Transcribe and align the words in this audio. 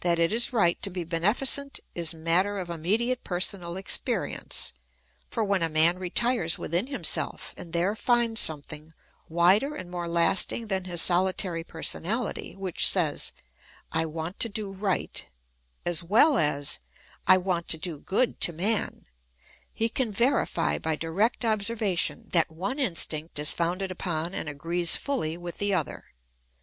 That 0.00 0.18
it 0.18 0.32
is 0.32 0.54
right 0.54 0.80
to 0.80 0.88
be 0.88 1.04
beneficent 1.04 1.78
is 1.94 2.14
matter 2.14 2.56
of 2.58 2.70
immediate 2.70 3.22
personal 3.22 3.76
experience; 3.76 4.72
for 5.28 5.44
when 5.44 5.62
a 5.62 5.68
man 5.68 5.98
re 5.98 6.08
tires 6.08 6.56
within 6.56 6.86
himself 6.86 7.52
and 7.54 7.74
there 7.74 7.94
finds 7.94 8.40
something, 8.40 8.94
wider 9.28 9.74
and 9.74 9.90
more 9.90 10.08
lasting 10.08 10.68
than 10.68 10.84
his 10.86 11.02
solitary 11.02 11.64
personahty, 11.64 12.56
which 12.56 12.88
says,' 12.88 13.34
I 14.02 14.06
want 14.06 14.40
to 14.40 14.48
do 14.48 14.70
right,' 14.72 15.26
as 15.84 16.02
well 16.02 16.38
as,' 16.38 16.78
I 17.26 17.36
want 17.36 17.68
to 17.68 17.76
do 17.76 17.98
good 17.98 18.40
to 18.40 18.54
man,' 18.54 19.04
he 19.74 19.90
can 19.90 20.10
verify 20.12 20.78
by 20.78 20.96
direct 20.96 21.44
observation 21.44 22.30
that 22.32 22.50
one 22.50 22.78
instinct 22.78 23.38
is 23.38 23.52
founded 23.52 23.90
upon 23.90 24.32
and 24.34 24.48
agrees 24.48 24.96
fully 24.96 25.36
with 25.36 25.58
the 25.58 25.74
other. 25.74 26.06